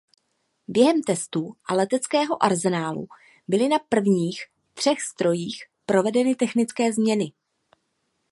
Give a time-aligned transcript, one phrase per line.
[0.67, 3.07] Během testů u leteckého arzenálu
[3.47, 4.43] byly na prvních
[4.73, 7.31] třech strojích provedeny technické změny.